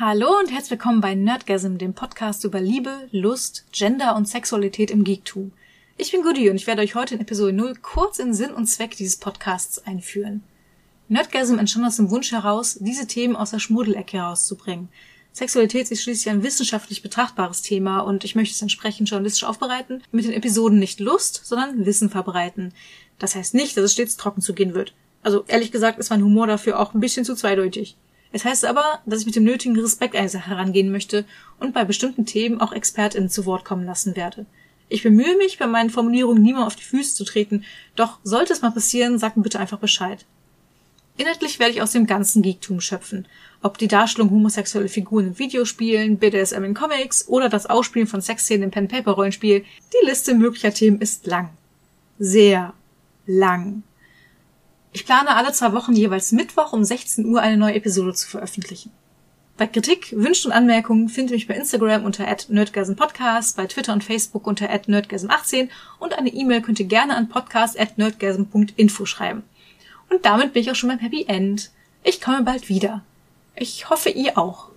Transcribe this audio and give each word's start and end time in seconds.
Hallo 0.00 0.38
und 0.38 0.50
herzlich 0.50 0.70
willkommen 0.70 1.02
bei 1.02 1.14
Nerdgasm, 1.14 1.76
dem 1.76 1.92
Podcast 1.92 2.44
über 2.44 2.62
Liebe, 2.62 3.08
Lust, 3.10 3.66
Gender 3.72 4.16
und 4.16 4.26
Sexualität 4.26 4.90
im 4.90 5.04
Geektum. 5.04 5.52
Ich 5.98 6.12
bin 6.12 6.22
Goody 6.22 6.48
und 6.48 6.56
ich 6.56 6.66
werde 6.66 6.80
euch 6.80 6.94
heute 6.94 7.14
in 7.14 7.20
Episode 7.20 7.52
0 7.52 7.74
kurz 7.82 8.18
in 8.18 8.32
Sinn 8.32 8.54
und 8.54 8.68
Zweck 8.68 8.96
dieses 8.96 9.18
Podcasts 9.18 9.86
einführen. 9.86 10.42
Nerdgasm 11.10 11.58
entstand 11.58 11.84
aus 11.84 11.96
dem 11.96 12.08
Wunsch 12.08 12.32
heraus, 12.32 12.78
diese 12.80 13.06
Themen 13.06 13.36
aus 13.36 13.50
der 13.50 13.58
Schmuddelecke 13.58 14.16
herauszubringen. 14.16 14.88
Sexualität 15.34 15.90
ist 15.90 16.02
schließlich 16.02 16.30
ein 16.30 16.42
wissenschaftlich 16.42 17.02
betrachtbares 17.02 17.60
Thema 17.60 18.00
und 18.00 18.24
ich 18.24 18.34
möchte 18.34 18.54
es 18.54 18.62
entsprechend 18.62 19.10
journalistisch 19.10 19.44
aufbereiten, 19.44 20.02
mit 20.10 20.24
den 20.24 20.32
Episoden 20.32 20.78
nicht 20.78 21.00
Lust, 21.00 21.42
sondern 21.44 21.84
Wissen 21.84 22.08
verbreiten. 22.08 22.72
Das 23.18 23.34
heißt 23.34 23.52
nicht, 23.52 23.76
dass 23.76 23.84
es 23.84 23.92
stets 23.92 24.16
trocken 24.16 24.40
zugehen 24.40 24.72
wird. 24.72 24.94
Also 25.22 25.44
ehrlich 25.48 25.70
gesagt 25.70 25.98
ist 25.98 26.08
mein 26.08 26.24
Humor 26.24 26.46
dafür 26.46 26.80
auch 26.80 26.94
ein 26.94 27.00
bisschen 27.00 27.26
zu 27.26 27.34
zweideutig. 27.34 27.94
Es 28.32 28.44
heißt 28.44 28.64
aber, 28.64 29.00
dass 29.04 29.20
ich 29.20 29.26
mit 29.26 29.36
dem 29.36 29.44
nötigen 29.44 29.78
Respekt 29.78 30.16
an 30.16 30.22
die 30.22 30.28
Sache 30.28 30.48
herangehen 30.48 30.90
möchte 30.90 31.24
und 31.60 31.74
bei 31.74 31.84
bestimmten 31.84 32.24
Themen 32.24 32.60
auch 32.60 32.72
ExpertInnen 32.72 33.28
zu 33.28 33.44
Wort 33.44 33.64
kommen 33.64 33.84
lassen 33.84 34.16
werde. 34.16 34.46
Ich 34.88 35.02
bemühe 35.02 35.36
mich, 35.36 35.58
bei 35.58 35.66
meinen 35.66 35.90
Formulierungen 35.90 36.42
niemand 36.42 36.66
auf 36.66 36.76
die 36.76 36.84
Füße 36.84 37.14
zu 37.14 37.24
treten, 37.24 37.64
doch 37.94 38.18
sollte 38.24 38.52
es 38.52 38.62
mal 38.62 38.72
passieren, 38.72 39.18
sagt 39.18 39.36
mir 39.36 39.42
bitte 39.42 39.60
einfach 39.60 39.78
Bescheid. 39.78 40.24
Inhaltlich 41.18 41.58
werde 41.58 41.72
ich 41.72 41.82
aus 41.82 41.92
dem 41.92 42.06
ganzen 42.06 42.42
Geektum 42.42 42.80
schöpfen. 42.80 43.26
Ob 43.62 43.76
die 43.76 43.88
Darstellung 43.88 44.30
homosexueller 44.30 44.88
Figuren 44.88 45.28
in 45.28 45.38
Videospielen, 45.38 46.18
BDSM 46.18 46.64
in 46.64 46.74
Comics 46.74 47.28
oder 47.28 47.48
das 47.48 47.66
Ausspielen 47.66 48.08
von 48.08 48.22
Sexszenen 48.22 48.64
im 48.64 48.70
Pen-Paper-Rollenspiel, 48.70 49.60
die 49.60 50.06
Liste 50.06 50.34
möglicher 50.34 50.72
Themen 50.72 51.00
ist 51.00 51.26
lang. 51.26 51.50
Sehr 52.18 52.72
lang. 53.26 53.82
Ich 54.92 55.06
plane 55.06 55.34
alle 55.34 55.52
zwei 55.52 55.72
Wochen 55.72 55.94
jeweils 55.94 56.32
Mittwoch 56.32 56.72
um 56.72 56.84
16 56.84 57.24
Uhr 57.24 57.40
eine 57.40 57.56
neue 57.56 57.74
Episode 57.74 58.12
zu 58.12 58.28
veröffentlichen. 58.28 58.90
Bei 59.56 59.66
Kritik, 59.66 60.12
Wünschen 60.16 60.50
und 60.50 60.56
Anmerkungen 60.56 61.08
findet 61.08 61.30
ihr 61.32 61.36
mich 61.36 61.46
bei 61.46 61.54
Instagram 61.54 62.04
unter 62.04 62.26
@nerdgasmpodcast, 62.48 63.56
bei 63.56 63.66
Twitter 63.66 63.92
und 63.92 64.04
Facebook 64.04 64.46
unter 64.46 64.66
@nerdgasm18 64.66 65.68
und 65.98 66.18
eine 66.18 66.30
E-Mail 66.30 66.62
könnt 66.62 66.80
ihr 66.80 66.86
gerne 66.86 67.16
an 67.16 67.28
podcast@nerdgasm.info 67.28 69.06
schreiben. 69.06 69.42
Und 70.10 70.26
damit 70.26 70.52
bin 70.52 70.62
ich 70.62 70.70
auch 70.70 70.74
schon 70.74 70.88
beim 70.90 70.98
Happy 70.98 71.24
End. 71.26 71.70
Ich 72.02 72.20
komme 72.20 72.42
bald 72.42 72.68
wieder. 72.68 73.02
Ich 73.54 73.88
hoffe, 73.88 74.10
ihr 74.10 74.36
auch. 74.36 74.71